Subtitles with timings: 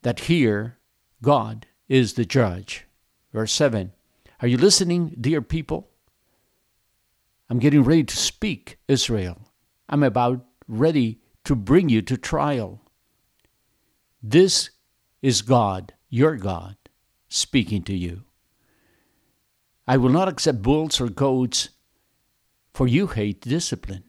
[0.04, 0.78] That here,
[1.22, 2.86] God is the judge.
[3.34, 3.92] Verse 7
[4.40, 5.90] Are you listening, dear people?
[7.54, 9.48] I'm getting ready to speak, Israel.
[9.88, 12.82] I'm about ready to bring you to trial.
[14.24, 14.72] This
[15.22, 16.78] is God, your God,
[17.30, 18.24] speaking to you.
[19.88, 21.70] I will not accept bulls or goats,
[22.74, 24.06] for you hate discipline.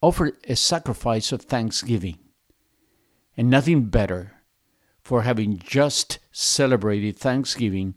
[0.00, 2.18] Offer a sacrifice of thanksgiving,
[3.36, 4.36] and nothing better
[5.02, 7.94] for having just celebrated Thanksgiving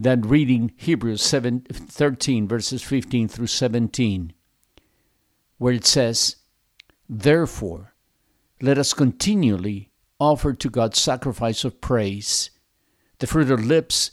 [0.00, 4.32] than reading Hebrews 7, 13, verses 15 through 17,
[5.58, 6.36] where it says,
[7.06, 7.92] Therefore,
[8.62, 12.48] let us continually offer to God sacrifice of praise,
[13.18, 14.10] the fruit of lips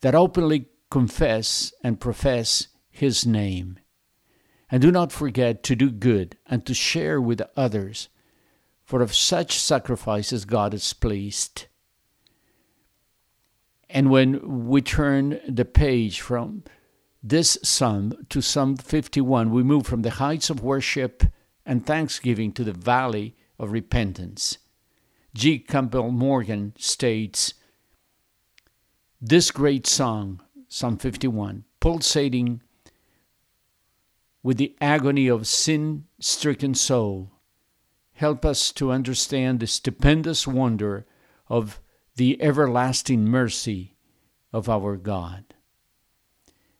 [0.00, 3.78] that openly confess and profess His name.
[4.70, 8.08] And do not forget to do good and to share with others,
[8.82, 11.66] for of such sacrifices God is pleased.
[13.90, 16.64] And when we turn the page from
[17.22, 21.24] this psalm to Psalm 51, we move from the heights of worship
[21.64, 24.58] and thanksgiving to the valley of repentance.
[25.34, 25.58] G.
[25.58, 27.54] Campbell Morgan states
[29.20, 32.62] This great song, Psalm 51, pulsating
[34.42, 37.30] with the agony of sin stricken soul,
[38.14, 41.06] help us to understand the stupendous wonder
[41.48, 41.80] of
[42.18, 43.94] the everlasting mercy
[44.52, 45.54] of our God.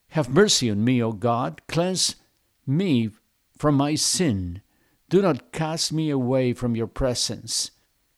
[0.08, 1.62] Have mercy on me, O God.
[1.68, 2.16] Cleanse
[2.66, 3.10] me
[3.56, 4.62] from my sin.
[5.08, 7.70] Do not cast me away from your presence.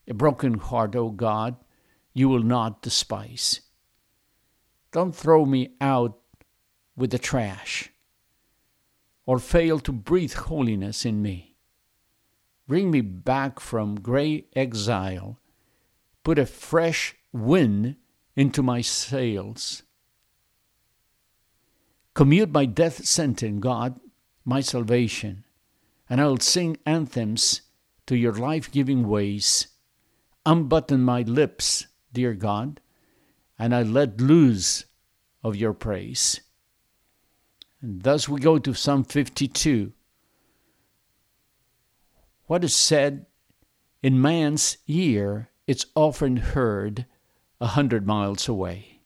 [0.08, 1.56] A broken heart, O God,
[2.14, 3.60] you will not despise.
[4.90, 6.18] Don't throw me out
[6.96, 7.92] with the trash
[9.26, 11.56] or fail to breathe holiness in me.
[12.66, 15.39] Bring me back from gray exile
[16.24, 17.96] put a fresh wind
[18.36, 19.82] into my sails.
[22.14, 24.00] Commute my death sentence, God,
[24.44, 25.44] my salvation,
[26.08, 27.62] and I'll sing anthems
[28.06, 29.68] to your life giving ways.
[30.44, 32.80] Unbutton my lips, dear God,
[33.58, 34.86] and I let loose
[35.44, 36.40] of your praise.
[37.80, 39.92] And thus we go to Psalm 52.
[42.46, 43.26] What is said
[44.02, 47.06] in man's ear it's often heard
[47.60, 49.00] a hundred miles away.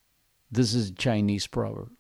[0.51, 1.91] This is a Chinese proverb.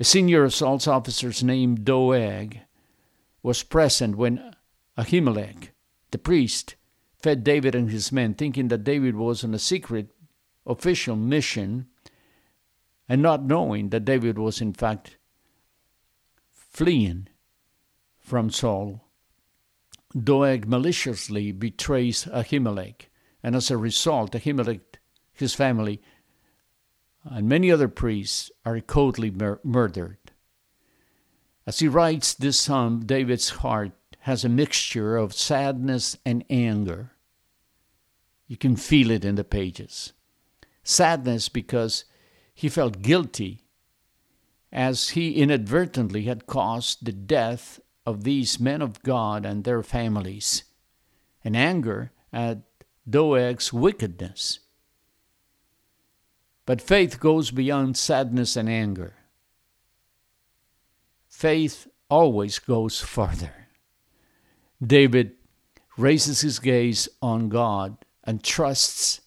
[0.00, 2.60] A senior assault officer named Doeg
[3.42, 4.54] was present when
[4.96, 5.70] Ahimelech,
[6.12, 6.76] the priest,
[7.20, 10.10] fed David and his men, thinking that David was on a secret
[10.66, 11.86] official mission
[13.08, 15.16] and not knowing that David was in fact
[16.52, 17.28] fleeing
[18.20, 19.07] from Saul
[20.16, 23.08] Doeg maliciously betrays Ahimelech,
[23.42, 24.98] and as a result, Ahimelech,
[25.32, 26.00] his family,
[27.24, 30.18] and many other priests are coldly mur- murdered.
[31.66, 37.12] As he writes this psalm, David's heart has a mixture of sadness and anger.
[38.46, 40.14] You can feel it in the pages.
[40.82, 42.04] Sadness because
[42.54, 43.66] he felt guilty
[44.72, 50.64] as he inadvertently had caused the death of these men of God and their families,
[51.44, 52.62] and anger at
[53.08, 54.60] Doeg's wickedness.
[56.64, 59.14] But faith goes beyond sadness and anger.
[61.28, 63.68] faith always goes farther.
[64.84, 65.32] David
[65.96, 69.20] raises his gaze on God and trusts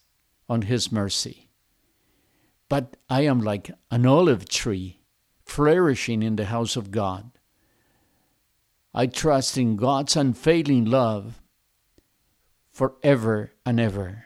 [0.49, 1.49] on his mercy.
[2.67, 4.99] But I am like an olive tree
[5.45, 7.31] flourishing in the house of God.
[8.93, 11.41] I trust in God's unfailing love
[12.71, 14.25] forever and ever.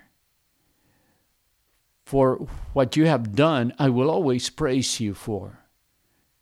[2.06, 5.60] For what you have done, I will always praise you for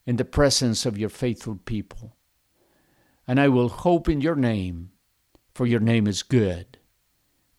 [0.06, 2.16] in the presence of your faithful people.
[3.26, 4.92] And I will hope in your name,
[5.54, 6.78] for your name is good.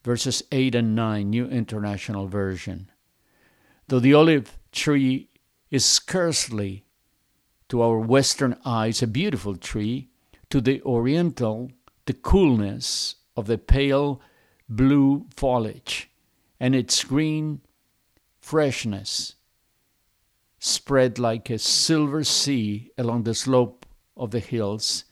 [0.04, 2.90] Verses 8 and 9, New International Version.
[3.88, 5.30] Though the olive tree
[5.70, 6.84] is scarcely,
[7.68, 10.10] to our Western eyes, a beautiful tree,
[10.50, 11.70] to the Oriental,
[12.06, 14.20] the coolness of the pale
[14.68, 16.10] blue foliage
[16.60, 17.60] and its green
[18.40, 19.34] freshness
[20.58, 23.84] spread like a silver sea along the slope
[24.16, 25.04] of the hills,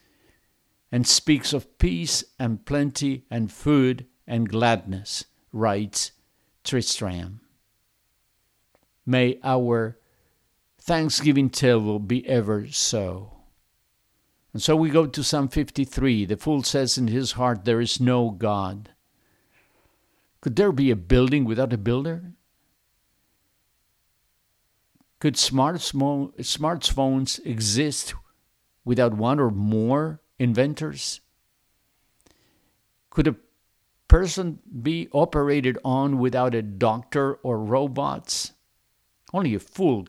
[0.91, 6.13] and speaks of peace and plenty and food and gladness, writes
[6.65, 7.41] Tristram.
[9.05, 9.99] May our
[10.79, 13.32] Thanksgiving table be ever so.
[14.53, 16.27] And so we go to Psalm 53.
[16.27, 18.91] The fool says in his heart, There is no God.
[20.41, 22.33] Could there be a building without a builder?
[25.21, 28.15] Could smart smartphones exist
[28.85, 31.21] without one or more inventors?
[33.09, 33.37] Could a
[34.09, 38.53] person be operated on without a doctor or robots?
[39.33, 40.09] Only a fool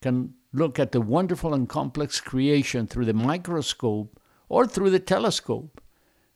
[0.00, 5.80] can look at the wonderful and complex creation through the microscope or through the telescope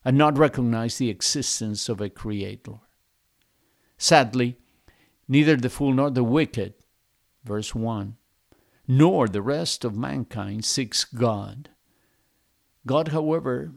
[0.04, 2.78] and not recognize the existence of a creator.
[3.98, 4.56] Sadly,
[5.28, 6.74] neither the fool nor the wicked
[7.46, 8.16] verse 1.
[8.88, 11.70] Nor the rest of mankind seeks God.
[12.86, 13.72] God, however,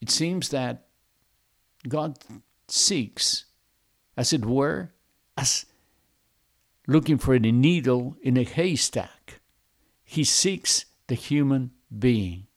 [0.00, 0.86] it seems that
[1.88, 2.18] God
[2.68, 3.44] seeks,
[4.16, 4.92] as it were,
[5.36, 5.66] as
[6.86, 9.39] looking for a needle in a haystack.
[10.10, 12.48] He seeks the human being.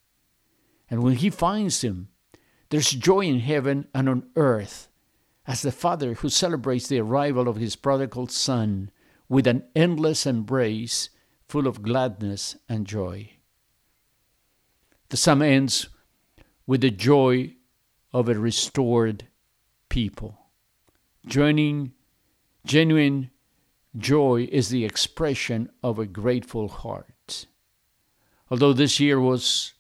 [0.90, 2.08] And when he finds him,
[2.72, 4.88] there's joy in heaven and on earth,
[5.46, 8.90] as the father who celebrates the arrival of his prodigal son
[9.30, 11.12] with an endless embrace
[11.48, 13.34] full of gladness and joy.
[15.10, 15.90] The psalm ends
[16.66, 17.54] with the joy
[18.12, 19.28] of a restored
[19.90, 20.40] people.
[21.28, 21.92] Joining
[22.66, 23.30] genuine
[23.96, 27.13] joy is the expression of a grateful heart.
[28.54, 29.74] Although this year was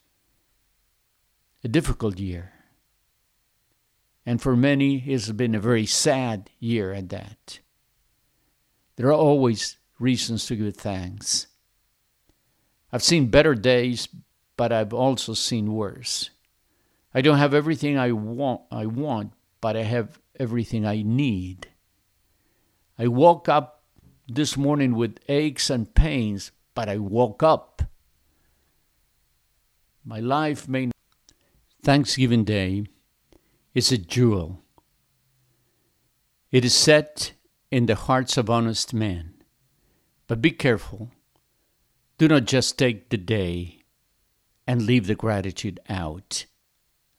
[1.63, 2.53] a difficult year,
[4.25, 7.59] and for many it has been a very sad year at that.
[8.95, 11.45] There are always reasons to give thanks.
[12.91, 14.09] I've seen better days,
[14.57, 16.31] but I've also seen worse.
[17.13, 21.67] I don't have everything I want, I want, but I have everything I need.
[22.97, 23.83] I woke up
[24.27, 27.83] this morning with aches and pains, but I woke up.
[30.13, 30.91] My life may
[31.81, 32.85] Thanksgiving Day
[33.73, 34.61] is a jewel.
[36.51, 37.33] It is set
[37.71, 39.33] in the hearts of honest men.
[40.27, 41.09] But be careful.
[42.19, 43.79] Do not just take the day
[44.67, 46.45] and leave the gratitude out,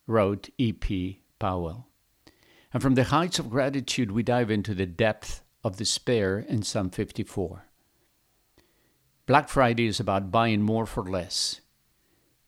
[0.07, 1.19] wrote E.P.
[1.41, 1.89] Powell.
[2.73, 6.91] And from the heights of gratitude, we dive into the depth of despair in Psalm
[6.91, 7.67] 54.
[9.27, 11.61] Black Friday is about buying more for less,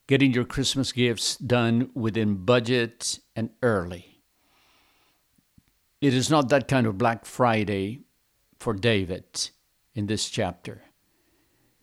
[0.07, 4.23] getting your Christmas gifts done within budget and early.
[5.99, 8.03] It is not that kind of Black Friday
[8.57, 9.49] for David
[9.93, 10.83] in this chapter,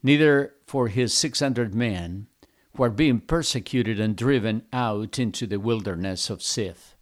[0.01, 2.27] neither for his 600 men
[2.75, 6.95] who are being persecuted and driven out into the wilderness of Ziph.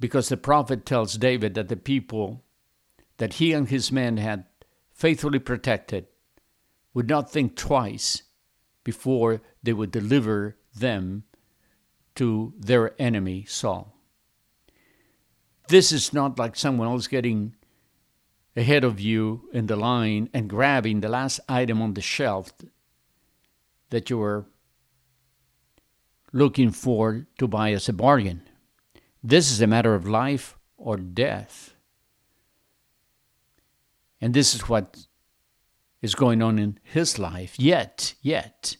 [0.00, 2.44] Because the prophet tells David that the people
[3.18, 4.44] that he and his men had
[4.92, 6.06] faithfully protected
[6.94, 8.22] would not think twice
[8.88, 11.22] before they would deliver them
[12.14, 13.94] to their enemy Saul.
[15.68, 17.54] This is not like someone else getting
[18.56, 22.50] ahead of you in the line and grabbing the last item on the shelf
[23.90, 24.46] that you were
[26.32, 28.40] looking for to buy as a bargain.
[29.22, 31.74] This is a matter of life or death.
[34.18, 35.07] And this is what
[36.00, 37.58] is going on in his life.
[37.58, 38.76] Yet, yet,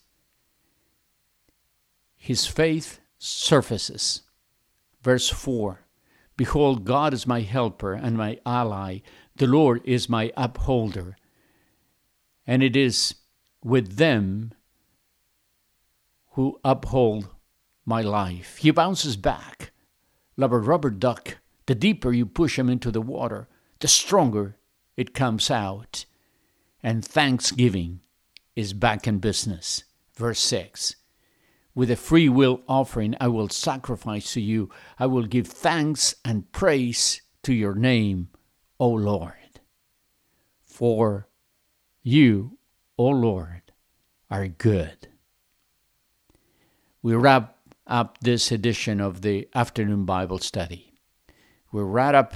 [2.17, 4.23] his faith surfaces.
[5.03, 5.81] Verse 4
[6.37, 8.99] Behold, God is my helper and my ally.
[9.37, 11.17] The Lord is my upholder.
[12.47, 13.17] And it is
[13.63, 14.53] with them
[16.33, 17.29] who uphold
[17.85, 18.59] my life.
[18.59, 19.73] He bounces back
[20.37, 21.39] like a rubber duck.
[21.67, 23.49] The deeper you push him into the water,
[23.81, 24.57] the stronger
[24.97, 26.05] it comes out.
[26.83, 28.01] And thanksgiving
[28.55, 29.85] is back in business.
[30.15, 30.97] Verse 6
[31.75, 34.71] With a free will offering, I will sacrifice to you.
[34.99, 38.29] I will give thanks and praise to your name,
[38.79, 39.61] O Lord.
[40.65, 41.29] For
[42.03, 42.59] you,
[42.97, 43.63] O Lord,
[44.31, 45.09] are good.
[47.03, 47.57] We wrap
[47.87, 50.95] up this edition of the afternoon Bible study.
[51.73, 52.35] We wrap up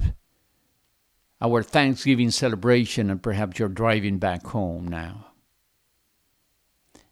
[1.42, 5.26] our Thanksgiving celebration, and perhaps you're driving back home now.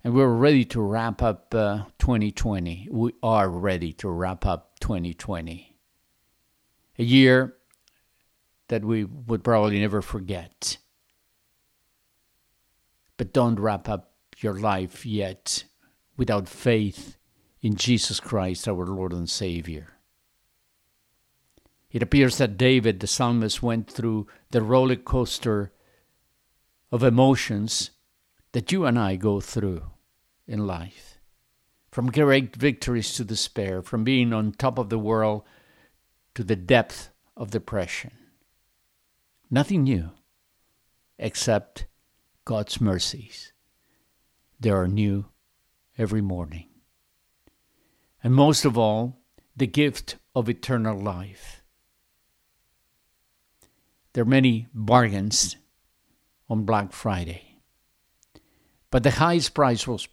[0.05, 2.89] And we're ready to wrap up uh, 2020.
[2.91, 5.77] We are ready to wrap up 2020.
[6.99, 7.57] A year
[8.69, 10.79] that we would probably never forget.
[13.17, 15.65] But don't wrap up your life yet
[16.17, 17.17] without faith
[17.61, 20.00] in Jesus Christ, our Lord and Savior.
[21.91, 25.73] It appears that David, the psalmist, went through the roller coaster
[26.93, 27.91] of emotions
[28.53, 29.83] that you and I go through
[30.47, 31.19] in life.
[31.91, 35.43] From great victories to despair, from being on top of the world
[36.35, 38.13] to the depth of depression.
[39.51, 40.11] Nothing new
[41.19, 41.87] except
[42.45, 43.53] God's mercies.
[44.61, 45.27] They are new
[45.99, 46.69] every morning.
[48.23, 49.19] And most of all,
[49.57, 51.60] the gift of eternal life.
[54.13, 55.57] There are many bargains
[56.49, 57.59] on Black Friday,
[58.91, 60.09] but the highest price was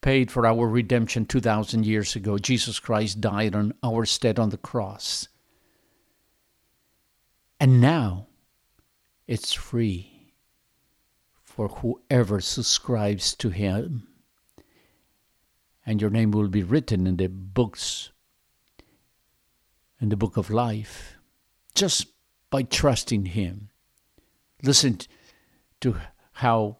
[0.00, 2.38] paid for our redemption 2,000 years ago.
[2.38, 5.28] Jesus Christ died on our stead on the cross.
[7.58, 8.26] And now,
[9.26, 10.32] it's free
[11.42, 14.08] for whoever subscribes to Him.
[15.84, 18.10] And your name will be written in the books,
[20.00, 21.16] in the book of life,
[21.74, 22.06] just
[22.50, 23.68] by trusting Him.
[24.62, 24.98] Listen
[25.80, 25.96] to
[26.32, 26.78] how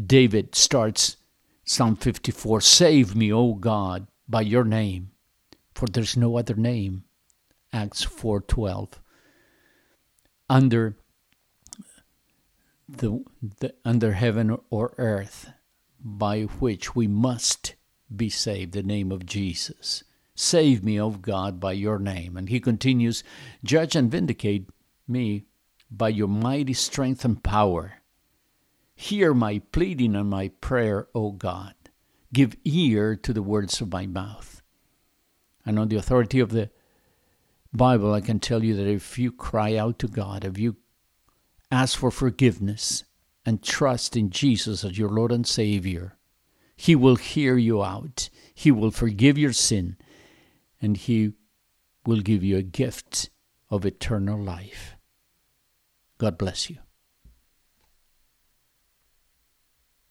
[0.00, 1.16] David starts
[1.64, 5.10] Psalm 54 Save me, O God, by your name,
[5.74, 7.04] for there's no other name.
[7.72, 8.98] Acts 4:12
[10.50, 10.96] under
[12.86, 13.24] the,
[13.58, 15.50] the under heaven or earth
[15.98, 17.74] by which we must
[18.14, 22.36] be saved the name of Jesus save me o God by your name.
[22.36, 23.22] And he continues
[23.64, 24.68] judge and vindicate
[25.06, 25.44] me
[25.90, 27.94] by your mighty strength and power.
[28.94, 31.74] Hear my pleading and my prayer o God.
[32.32, 34.62] Give ear to the words of my mouth.
[35.66, 36.70] And on the authority of the
[37.72, 40.76] Bible, I can tell you that if you cry out to God, if you
[41.70, 43.04] ask for forgiveness
[43.46, 46.16] and trust in Jesus as your Lord and Savior,
[46.76, 48.28] He will hear you out.
[48.54, 49.96] He will forgive your sin,
[50.82, 51.32] and He
[52.04, 53.30] will give you a gift
[53.70, 54.96] of eternal life.
[56.18, 56.78] God bless you.